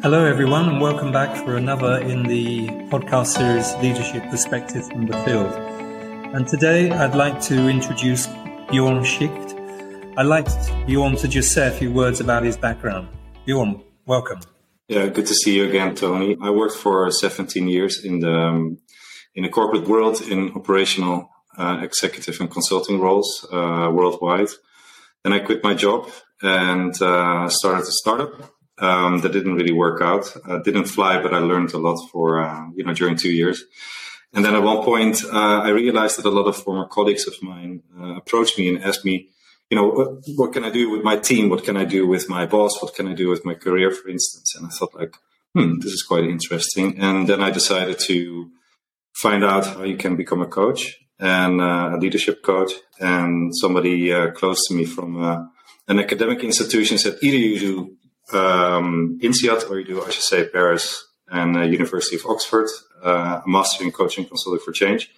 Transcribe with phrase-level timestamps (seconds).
[0.00, 5.16] Hello, everyone, and welcome back for another in the podcast series Leadership Perspective from the
[5.24, 5.52] Field.
[6.32, 8.28] And today I'd like to introduce
[8.70, 9.54] Bjorn Schigt.
[10.16, 10.46] I'd like
[10.86, 13.08] Bjorn to just say a few words about his background.
[13.44, 14.38] Bjorn, welcome.
[14.86, 16.36] Yeah, good to see you again, Tony.
[16.40, 18.78] I worked for 17 years in the um,
[19.34, 24.50] in the corporate world in operational, uh, executive, and consulting roles uh, worldwide.
[25.24, 26.08] Then I quit my job
[26.40, 30.34] and uh, started a startup um, that didn't really work out.
[30.48, 33.64] Uh, didn't fly, but I learned a lot for uh, you know during two years.
[34.32, 37.34] And then at one point, uh, I realized that a lot of former colleagues of
[37.42, 39.30] mine uh, approached me and asked me,
[39.70, 41.48] you know, what, what, can I do with my team?
[41.48, 42.80] What can I do with my boss?
[42.82, 44.54] What can I do with my career, for instance?
[44.54, 45.14] And I thought, like,
[45.54, 46.98] hmm, this is quite interesting.
[46.98, 48.50] And then I decided to
[49.14, 52.72] find out how you can become a coach and uh, a leadership coach.
[53.00, 55.16] And somebody close to me from
[55.88, 57.97] an academic institution said, either you do
[58.32, 62.68] um, INSEAD, or you do, I should say, Paris and uh, University of Oxford,
[63.04, 65.10] uh, a master in coaching consulting for change.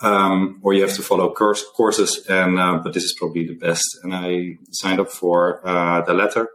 [0.00, 3.54] Um, or you have to follow course, courses, and uh, but this is probably the
[3.54, 3.84] best.
[4.02, 6.48] And I signed up for uh, the latter.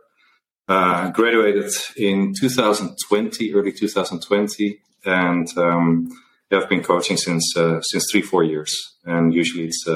[0.68, 6.08] Uh, graduated in 2020, early 2020, and um,
[6.52, 8.72] I've been coaching since uh, since three four years.
[9.06, 9.88] And usually it's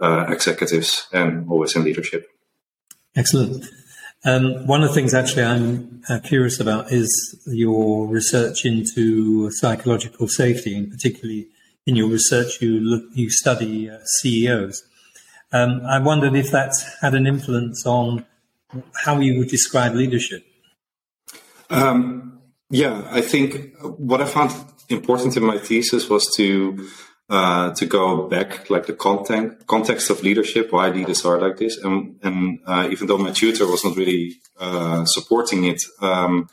[0.00, 2.26] executives and always in leadership.
[3.14, 3.64] Excellent.
[4.24, 10.28] Um, one of the things actually I'm uh, curious about is your research into psychological
[10.28, 11.48] safety, and particularly
[11.86, 14.82] in your research, you look, you study uh, CEOs.
[15.52, 18.26] Um, I wondered if that's had an influence on
[19.04, 20.44] how you would describe leadership.
[21.70, 24.52] Um, yeah, I think what I found
[24.88, 26.88] important in my thesis was to
[27.30, 31.78] uh, to go back, like the content, context of leadership, why leaders are like this.
[31.78, 36.48] And, and uh, even though my tutor was not really uh, supporting it, um,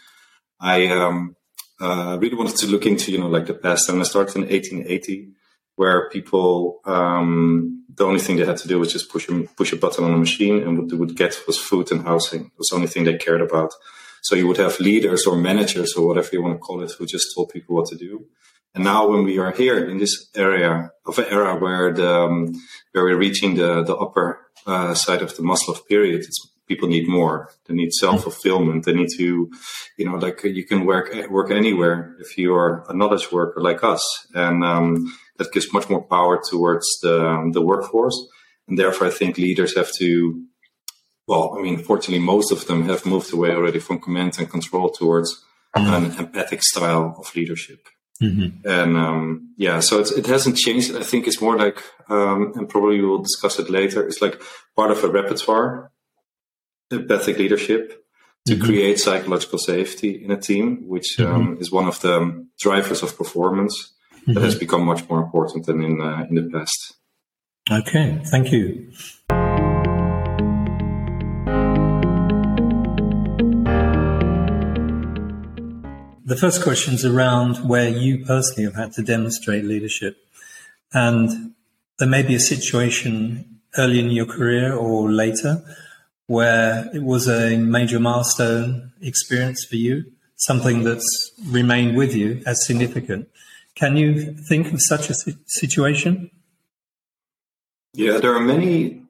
[0.60, 1.36] I um,
[1.82, 3.90] uh, really wanted to look into, you know, like the past.
[3.90, 5.32] And I started in 1880,
[5.78, 9.74] where people, um, the only thing they had to do was just push a, push
[9.74, 12.46] a button on a machine, and what they would get was food and housing.
[12.46, 13.74] It was the only thing they cared about.
[14.28, 17.06] So you would have leaders or managers or whatever you want to call it, who
[17.06, 18.26] just told people what to do.
[18.76, 22.54] And now when we are here in this area of an era where the, um,
[22.92, 26.26] where we're reaching the, the upper uh, side of the Maslow pyramid,
[26.68, 27.50] people need more.
[27.66, 28.84] They need self fulfillment.
[28.84, 29.50] They need to,
[29.98, 34.04] you know, like you can work work anywhere if you're a knowledge worker like us,
[34.34, 38.18] and um, that gives much more power towards the um, the workforce.
[38.68, 40.44] And therefore, I think leaders have to.
[41.28, 44.90] Well, I mean, fortunately, most of them have moved away already from command and control
[44.90, 45.44] towards
[45.76, 45.94] mm-hmm.
[45.94, 47.88] an empathic style of leadership.
[48.22, 48.68] Mm-hmm.
[48.68, 50.96] And um, yeah, so it hasn't changed.
[50.96, 54.08] I think it's more like, um, and probably we'll discuss it later.
[54.08, 54.42] It's like
[54.76, 55.92] part of a repertoire,
[56.90, 58.04] empathic leadership,
[58.48, 58.64] to mm-hmm.
[58.66, 61.62] create psychological safety in a team, which um, mm-hmm.
[61.62, 63.94] is one of the drivers of performance
[64.26, 64.60] that has mm-hmm.
[64.60, 66.96] become much more important than in uh, in the past.
[67.70, 68.92] Okay, thank you.
[76.28, 80.18] The first question is around where you personally have had to demonstrate leadership.
[80.92, 81.54] And
[82.00, 85.64] there may be a situation early in your career or later
[86.26, 90.04] where it was a major milestone experience for you,
[90.36, 93.30] something that's remained with you as significant.
[93.76, 95.14] Can you think of such a
[95.46, 96.30] situation?
[97.94, 99.02] Yeah, there are many,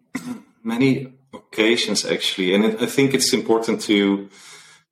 [0.63, 4.29] many occasions actually, and I think it's important to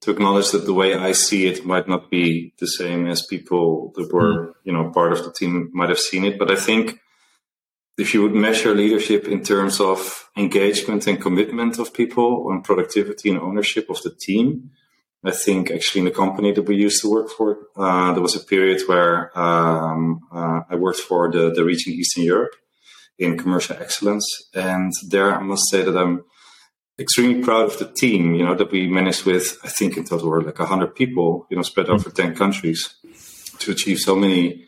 [0.01, 3.91] to acknowledge that the way I see it might not be the same as people
[3.95, 4.53] that were, mm.
[4.63, 6.37] you know, part of the team might have seen it.
[6.37, 6.99] But I think
[7.97, 13.29] if you would measure leadership in terms of engagement and commitment of people and productivity
[13.29, 14.71] and ownership of the team,
[15.23, 18.35] I think actually in the company that we used to work for, uh, there was
[18.35, 22.55] a period where um, uh, I worked for the, the region Eastern Europe
[23.17, 24.27] in commercial excellence.
[24.53, 26.25] And there I must say that I'm
[26.99, 30.29] extremely proud of the team, you know, that we managed with, I think in total
[30.29, 32.95] were like 100 people, you know, spread over 10 countries
[33.59, 34.67] to achieve so many,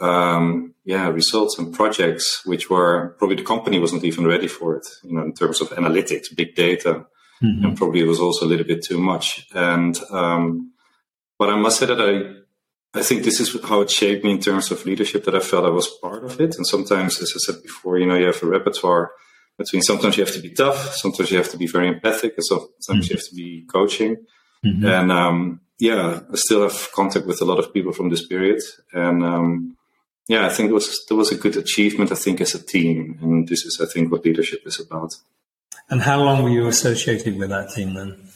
[0.00, 4.86] um, yeah, results and projects, which were probably the company wasn't even ready for it,
[5.02, 7.06] you know, in terms of analytics, big data.
[7.42, 7.64] Mm-hmm.
[7.64, 9.46] And probably it was also a little bit too much.
[9.52, 10.72] And, um,
[11.38, 14.40] but I must say that I, I think this is how it shaped me in
[14.40, 16.56] terms of leadership that I felt I was part of it.
[16.56, 19.10] And sometimes, as I said before, you know, you have a repertoire
[19.58, 22.44] between sometimes you have to be tough, sometimes you have to be very empathic, and
[22.44, 23.00] sometimes mm-hmm.
[23.02, 24.16] you have to be coaching.
[24.64, 24.86] Mm-hmm.
[24.86, 28.62] And um, yeah, I still have contact with a lot of people from this period,
[28.92, 29.76] and um,
[30.28, 32.12] yeah, I think it was there was a good achievement.
[32.12, 35.14] I think as a team, and this is I think what leadership is about.
[35.88, 38.26] And how long were you associated with that team then?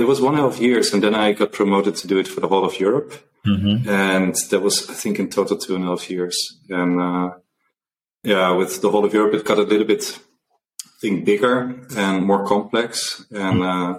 [0.00, 2.28] it was one and a half years, and then I got promoted to do it
[2.28, 3.12] for the whole of Europe,
[3.46, 3.88] mm-hmm.
[3.88, 6.36] and that was I think in total two and a half years.
[6.70, 7.30] And uh,
[8.24, 10.18] yeah, with the whole of Europe, it got a little bit,
[10.82, 13.98] I think, bigger and more complex, and uh,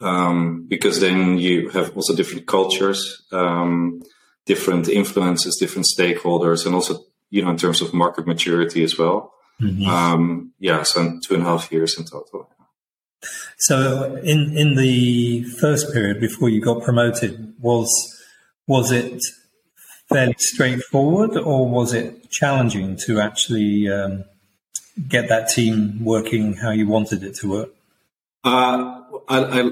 [0.00, 4.02] um, because then you have also different cultures, um,
[4.46, 9.34] different influences, different stakeholders, and also you know in terms of market maturity as well.
[9.60, 9.86] Mm-hmm.
[9.86, 12.48] Um, yeah, so two and a half years in total.
[13.58, 17.90] So in in the first period before you got promoted, was
[18.66, 19.20] was it
[20.10, 24.24] fairly straightforward, or was it challenging to actually um,
[25.08, 27.70] get that team working how you wanted it to work?
[28.42, 29.70] Uh, I, I,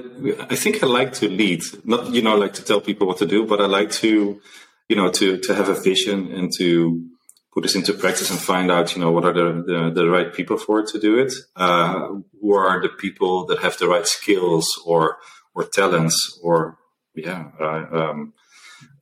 [0.51, 3.25] I think I like to lead, not you know like to tell people what to
[3.25, 4.39] do, but I like to
[4.87, 7.09] you know to to have a vision and to
[7.53, 10.33] put this into practice and find out, you know, what are the, the, the right
[10.33, 11.33] people for it to do it?
[11.55, 12.09] Uh,
[12.41, 15.17] who are the people that have the right skills or,
[15.55, 16.77] or talents or,
[17.15, 18.33] yeah, uh, um,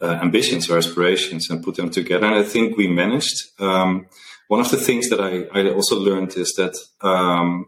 [0.01, 2.25] uh, ambitions or aspirations and put them together.
[2.25, 3.35] And I think we managed.
[3.59, 4.07] Um,
[4.47, 7.67] one of the things that I, I also learned is that, um,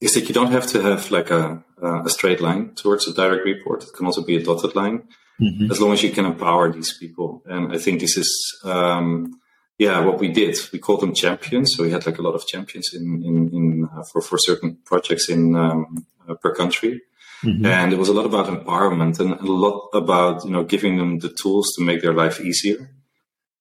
[0.00, 3.44] is that you don't have to have like a, a straight line towards a direct
[3.44, 3.84] report.
[3.84, 5.02] It can also be a dotted line.
[5.40, 5.70] Mm-hmm.
[5.70, 7.44] as long as you can empower these people.
[7.46, 9.38] And I think this is, um,
[9.78, 10.58] yeah, what we did.
[10.72, 11.74] We called them champions.
[11.76, 14.78] So we had like a lot of champions in, in, in uh, for, for certain
[14.84, 17.02] projects in, um, uh, per country.
[17.42, 17.66] Mm-hmm.
[17.66, 21.18] And it was a lot about empowerment and a lot about, you know, giving them
[21.18, 22.90] the tools to make their life easier.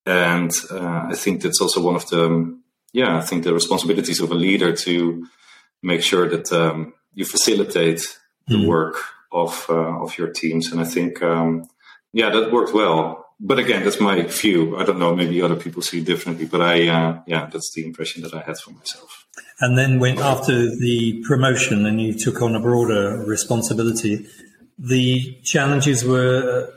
[0.05, 2.59] And, uh, I think that's also one of the,
[2.93, 5.27] yeah, I think the responsibilities of a leader to
[5.83, 8.01] make sure that, um, you facilitate
[8.47, 8.67] the mm-hmm.
[8.67, 8.95] work
[9.31, 10.71] of uh, of your teams.
[10.71, 11.67] And I think, um,
[12.13, 13.26] yeah, that worked well.
[13.39, 14.77] But again, that's my view.
[14.77, 15.15] I don't know.
[15.15, 16.45] Maybe other people see it differently.
[16.45, 19.25] But I, uh, yeah, that's the impression that I had for myself.
[19.59, 24.25] And then, when after the promotion and you took on a broader responsibility,
[24.79, 26.73] the challenges were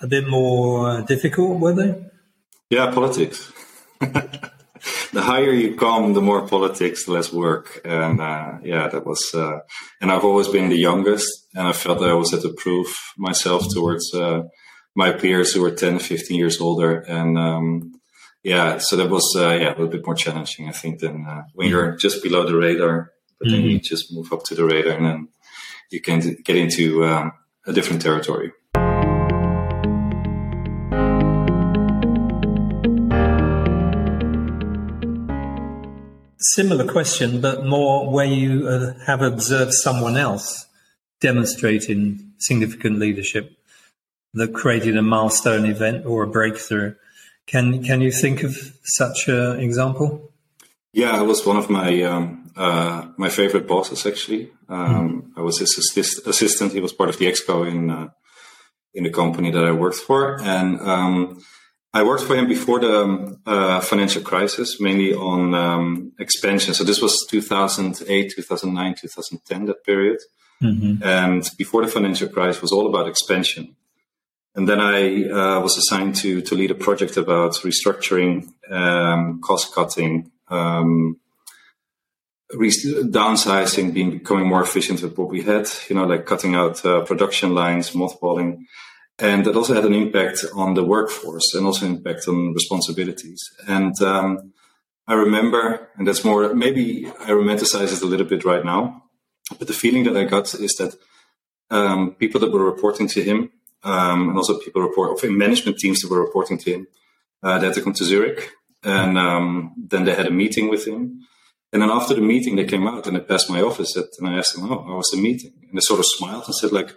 [0.00, 2.04] a bit more difficult, were they?
[2.70, 3.52] Yeah, politics.
[4.00, 7.80] the higher you come, the more politics, the less work.
[7.84, 9.30] And uh, yeah, that was.
[9.34, 9.60] Uh,
[10.00, 12.88] and I've always been the youngest, and I felt that I always had to prove
[13.18, 14.44] myself towards uh,
[14.94, 17.00] my peers who were 10, 15 years older.
[17.00, 17.92] And um,
[18.42, 21.44] yeah, so that was uh, yeah a little bit more challenging, I think, than uh,
[21.54, 23.12] when you're just below the radar.
[23.38, 23.56] But mm-hmm.
[23.56, 25.28] then you just move up to the radar, and then
[25.90, 27.32] you can get into um,
[27.66, 28.52] a different territory.
[36.54, 40.66] Similar question, but more where you uh, have observed someone else
[41.20, 43.56] demonstrating significant leadership
[44.34, 46.94] that created a milestone event or a breakthrough.
[47.46, 50.32] Can can you think of such an example?
[50.92, 54.50] Yeah, it was one of my um, uh, my favorite bosses actually.
[54.68, 55.38] Um, mm.
[55.38, 56.72] I was his assist- assistant.
[56.72, 58.08] He was part of the exco in uh,
[58.94, 61.42] in the company that I worked for, and um,
[61.94, 66.72] I worked for him before the um, uh, financial crisis, mainly on um, expansion.
[66.74, 70.18] So this was 2008, 2009, 2010, that period.
[70.62, 71.02] Mm-hmm.
[71.02, 73.76] And before the financial crisis was all about expansion.
[74.54, 79.74] And then I uh, was assigned to, to lead a project about restructuring, um, cost
[79.74, 81.18] cutting, um,
[82.54, 86.84] re- downsizing, being becoming more efficient with what we had, you know, like cutting out
[86.84, 88.64] uh, production lines, mothballing.
[89.18, 93.42] And that also had an impact on the workforce and also impact on responsibilities.
[93.66, 94.52] And um,
[95.06, 99.04] I remember, and that's more, maybe I romanticize it a little bit right now,
[99.58, 100.94] but the feeling that I got is that
[101.70, 103.50] um, people that were reporting to him,
[103.84, 106.86] um, and also people report, management teams that were reporting to him,
[107.42, 108.50] uh, they had to come to Zurich.
[108.84, 111.20] And um, then they had a meeting with him.
[111.72, 114.36] And then after the meeting, they came out and they passed my office, and I
[114.36, 116.92] asked them, "Oh, how was the meeting?" And they sort of smiled and said, "Like,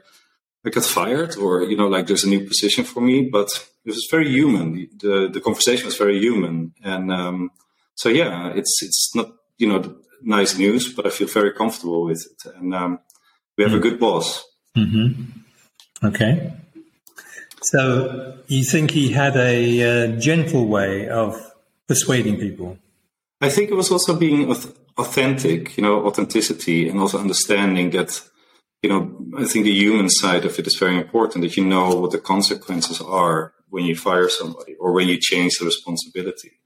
[0.65, 3.47] I got fired or, you know, like there's a new position for me, but
[3.85, 4.89] it was very human.
[4.97, 6.73] The, the conversation was very human.
[6.83, 7.51] And, um,
[7.93, 12.25] so yeah, it's, it's not, you know, nice news, but I feel very comfortable with
[12.25, 12.51] it.
[12.55, 12.99] And, um,
[13.57, 13.79] we have mm-hmm.
[13.79, 14.43] a good boss.
[14.75, 16.07] Mm-hmm.
[16.07, 16.53] Okay.
[17.72, 21.36] So you think he had a uh, gentle way of
[21.88, 22.77] persuading people?
[23.41, 24.50] I think it was also being
[24.98, 28.22] authentic, you know, authenticity and also understanding that
[28.86, 31.95] you know, I think the human side of it is very important that you know
[31.95, 36.60] what the consequences are when you fire somebody or when you change the responsibility.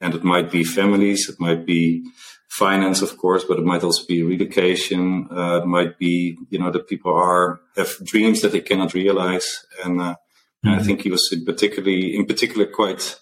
[0.00, 2.04] And it might be families, it might be
[2.50, 5.28] finance, of course, but it might also be relocation.
[5.30, 9.64] Uh, it might be, you know, that people are, have dreams that they cannot realize.
[9.84, 10.68] And, uh, mm-hmm.
[10.68, 10.86] and I mm-hmm.
[10.86, 13.18] think he was particularly, in particular, quite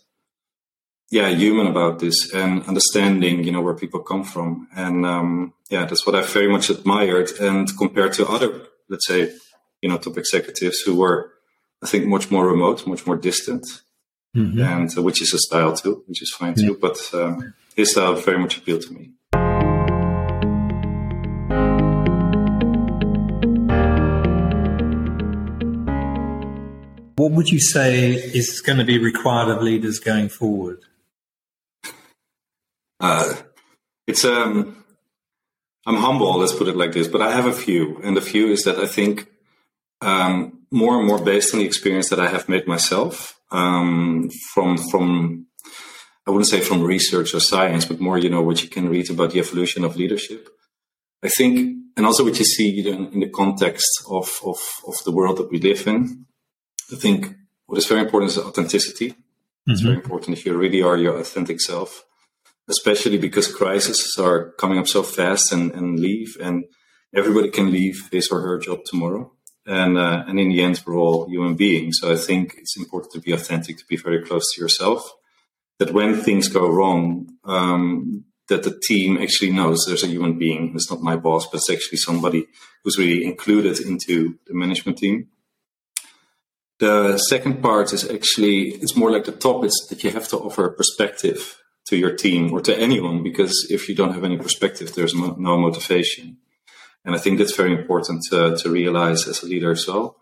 [1.10, 4.68] yeah, human about this and understanding, you know, where people come from.
[4.74, 7.30] And, um, yeah, that's what I very much admired.
[7.40, 9.32] And compared to other let's say,
[9.82, 11.32] you know, top executives who were,
[11.82, 13.64] I think, much more remote, much more distant,
[14.36, 14.60] mm-hmm.
[14.60, 16.68] and uh, which is a style too, which is fine yeah.
[16.68, 16.78] too.
[16.80, 19.12] But um, his style very much appealed to me.
[27.18, 30.84] What would you say is going to be required of leaders going forward?
[33.00, 33.34] Uh,
[34.06, 34.84] it's um,
[35.84, 38.52] I'm humble, let's put it like this, but I have a few, and the few
[38.52, 39.26] is that I think
[40.00, 44.78] um, more and more based on the experience that I have made myself um, from
[44.78, 45.46] from
[46.24, 49.10] I wouldn't say from research or science, but more you know what you can read
[49.10, 50.48] about the evolution of leadership.
[51.24, 55.38] I think, and also what you see in, the context of, of of the world
[55.38, 56.27] that we live in.
[56.92, 57.34] I think
[57.66, 59.10] what is very important is authenticity.
[59.10, 59.72] Mm-hmm.
[59.72, 62.04] It's very important if you really are your authentic self,
[62.68, 66.64] especially because crises are coming up so fast and, and leave, and
[67.14, 69.32] everybody can leave his or her job tomorrow.
[69.66, 71.98] And, uh, and in the end, we're all human beings.
[72.00, 75.12] So I think it's important to be authentic, to be very close to yourself.
[75.78, 80.72] That when things go wrong, um, that the team actually knows there's a human being.
[80.74, 82.46] It's not my boss, but it's actually somebody
[82.82, 85.28] who's really included into the management team.
[86.78, 90.38] The second part is actually, it's more like the top, it's that you have to
[90.38, 94.36] offer a perspective to your team or to anyone, because if you don't have any
[94.36, 96.36] perspective, there's no, motivation.
[97.04, 100.16] And I think that's very important to, to realize as a leader as well.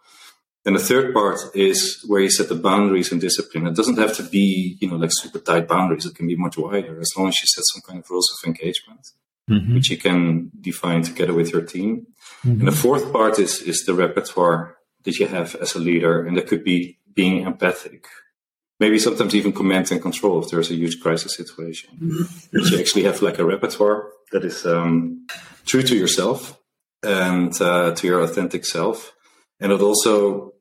[0.64, 3.66] And the third part is where you set the boundaries and discipline.
[3.66, 6.06] It doesn't have to be, you know, like super tight boundaries.
[6.06, 8.48] It can be much wider as long as you set some kind of rules of
[8.48, 9.10] engagement,
[9.48, 9.74] mm-hmm.
[9.74, 12.06] which you can define together with your team.
[12.44, 12.60] Mm-hmm.
[12.60, 14.75] And the fourth part is, is the repertoire
[15.06, 18.06] that you have as a leader, and that could be being empathic.
[18.78, 21.90] Maybe sometimes even command and control if there's a huge crisis situation.
[21.98, 22.58] Mm-hmm.
[22.58, 25.26] You actually have like a repertoire that is um,
[25.64, 26.58] true to yourself
[27.02, 29.14] and uh, to your authentic self,
[29.60, 30.52] and it also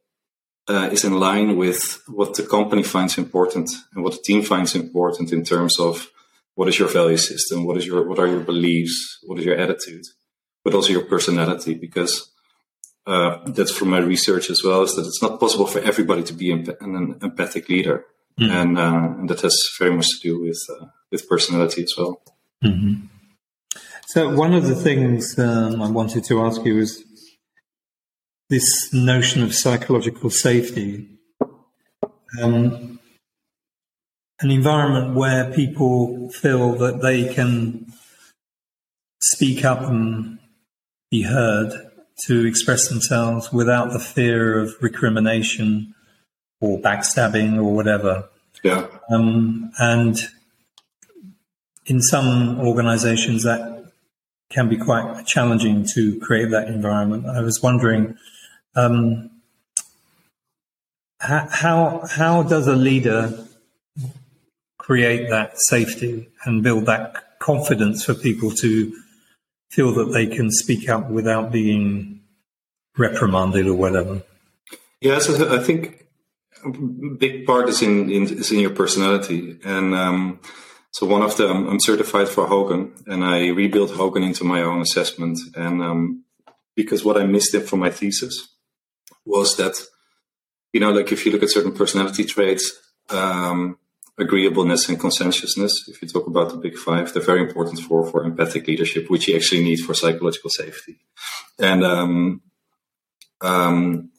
[0.68, 4.76] uh, is in line with what the company finds important and what the team finds
[4.76, 6.10] important in terms of
[6.56, 9.58] what is your value system, what is your what are your beliefs, what is your
[9.58, 10.06] attitude,
[10.64, 12.32] but also your personality, because
[13.08, 16.34] uh, that's from my research as well, is that it's not possible for everybody to
[16.34, 18.06] be an, an empathic leader,
[18.40, 18.52] mm-hmm.
[18.52, 22.22] and, uh, and, that has very much to do with uh, with personality as well.
[22.64, 23.06] Mm-hmm.
[24.08, 27.04] So one of the things um, I wanted to ask you is
[28.50, 31.10] this notion of psychological safety.
[32.42, 33.00] Um,
[34.40, 37.94] an environment where people feel that they can
[39.22, 40.40] speak up and
[41.10, 41.85] be heard
[42.28, 45.94] to express themselves without the fear of recrimination
[46.62, 48.30] or backstabbing or whatever.
[48.64, 48.88] Yeah.
[49.10, 50.18] Um, and
[51.86, 53.92] in some organizations, that
[54.50, 57.26] can be quite challenging to create that environment.
[57.28, 58.18] I was wondering
[58.76, 59.30] um,
[61.20, 63.46] how, how does a leader
[64.78, 68.96] create that safety and build that confidence for people to
[69.76, 72.22] feel that they can speak up without being
[72.98, 74.24] reprimanded or whatever?
[75.02, 76.08] Yes, I think
[76.64, 80.40] a big part is in, in is in your personality, and um,
[80.92, 84.82] so one of them I'm certified for Hogan, and I rebuilt Hogan into my own
[84.82, 86.24] assessment, and um,
[86.76, 88.48] because what I missed from my thesis
[89.26, 89.76] was that
[90.74, 92.72] you know, like if you look at certain personality traits,
[93.10, 93.78] um,
[94.18, 98.24] agreeableness and conscientiousness, if you talk about the big five, they're very important for, for
[98.24, 101.00] empathic leadership, which you actually need for psychological safety.
[101.60, 102.42] And um,
[103.42, 104.12] um,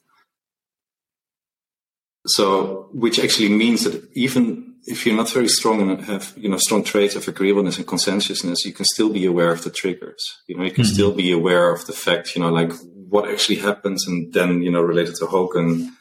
[2.25, 6.57] so, which actually means that even if you're not very strong and have you know
[6.57, 10.23] strong traits of agreeableness and conscientiousness, you can still be aware of the triggers.
[10.47, 10.93] You know, you can mm-hmm.
[10.93, 12.71] still be aware of the fact, you know, like
[13.09, 15.95] what actually happens, and then you know, related to Hogan,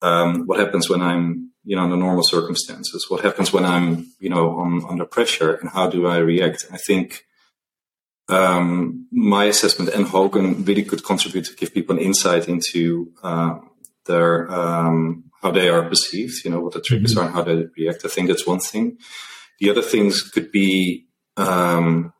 [0.00, 3.06] um, what happens when I'm you know, under normal circumstances?
[3.08, 6.66] What happens when I'm, you know, on, under pressure and how do I react?
[6.72, 7.24] I think
[8.28, 13.58] um, my assessment and Hogan really could contribute to give people an insight into uh,
[14.06, 17.20] their um, how they are perceived, you know, what the triggers mm-hmm.
[17.20, 18.04] are and how they react.
[18.04, 18.98] I think that's one thing.
[19.58, 22.12] The other things could be um,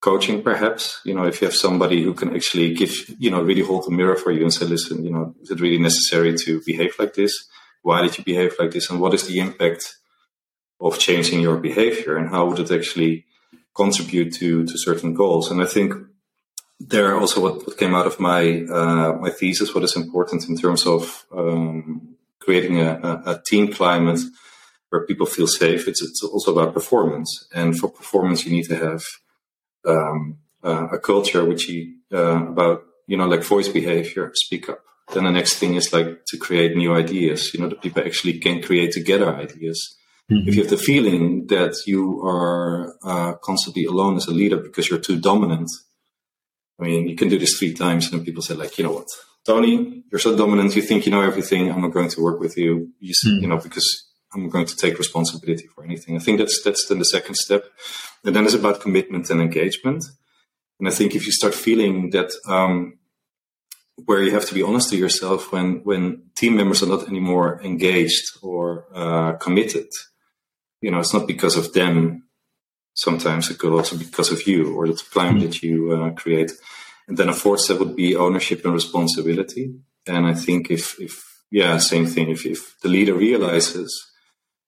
[0.00, 1.00] coaching, perhaps.
[1.04, 3.92] You know, if you have somebody who can actually give, you know, really hold the
[3.92, 7.14] mirror for you and say, listen, you know, is it really necessary to behave like
[7.14, 7.32] this?
[7.86, 9.82] Why did you behave like this and what is the impact
[10.86, 13.24] of changing your behavior and how would it actually
[13.74, 15.90] contribute to to certain goals and i think
[16.78, 18.42] there also what, what came out of my
[18.78, 21.02] uh, my thesis what is important in terms of
[21.40, 22.90] um, creating a,
[23.32, 24.20] a, team climate
[24.90, 28.76] where people feel safe it's, it's also about performance and for performance you need to
[28.76, 29.02] have
[29.86, 31.80] um, uh, a culture which you
[32.12, 34.80] uh, about you know, like voice behavior, speak up.
[35.12, 37.54] Then the next thing is like to create new ideas.
[37.54, 39.96] You know, that people actually can create together ideas.
[40.30, 40.48] Mm-hmm.
[40.48, 44.90] If you have the feeling that you are uh, constantly alone as a leader because
[44.90, 45.70] you're too dominant,
[46.80, 49.06] I mean, you can do this three times, and people say like, you know what,
[49.46, 50.74] Tony, you're so dominant.
[50.74, 51.70] You think you know everything.
[51.70, 52.92] I'm not going to work with you.
[52.98, 53.40] You, mm.
[53.40, 56.16] you know, because I'm going to take responsibility for anything.
[56.16, 57.64] I think that's that's then the second step,
[58.24, 60.04] and then it's about commitment and engagement.
[60.78, 62.98] And I think if you start feeling that um,
[64.04, 67.60] where you have to be honest to yourself when when team members are not anymore
[67.62, 69.88] engaged or uh, committed,
[70.80, 72.24] you know, it's not because of them.
[72.94, 75.46] Sometimes it could also be because of you or the climate mm.
[75.46, 76.52] that you uh, create.
[77.08, 79.74] And then a fourth step would be ownership and responsibility.
[80.06, 82.30] And I think if, if yeah, same thing.
[82.30, 83.90] If, if the leader realizes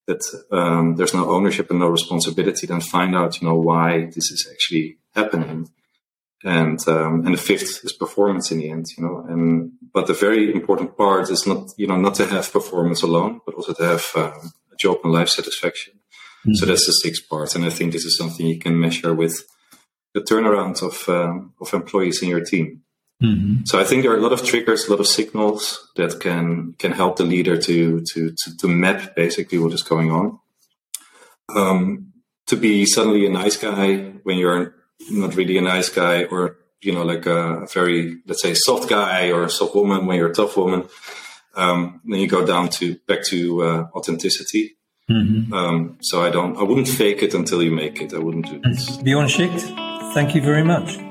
[0.07, 4.31] that um, there's no ownership and no responsibility, then find out, you know, why this
[4.31, 5.69] is actually happening.
[6.45, 9.25] And um, and the fifth is performance in the end, you know.
[9.29, 13.41] And but the very important part is not, you know, not to have performance alone,
[13.45, 15.95] but also to have um, a job and life satisfaction.
[15.95, 16.55] Mm-hmm.
[16.55, 19.45] So that's the sixth part, and I think this is something you can measure with
[20.15, 22.83] the turnaround of um, of employees in your team.
[23.21, 23.65] Mm-hmm.
[23.65, 26.75] So I think there are a lot of triggers, a lot of signals that can
[26.79, 30.39] can help the leader to to to, to map basically what is going on.
[31.49, 32.13] Um,
[32.47, 34.78] to be suddenly a nice guy when you're
[35.11, 39.31] not really a nice guy, or you know, like a very let's say soft guy
[39.31, 40.89] or a soft woman when you're a tough woman.
[41.55, 44.77] Um, then you go down to back to uh, authenticity.
[45.11, 45.53] Mm-hmm.
[45.53, 48.13] Um, so I don't, I wouldn't fake it until you make it.
[48.13, 48.99] I wouldn't do this.
[48.99, 51.08] Bjorn Schigt, Thank you very much.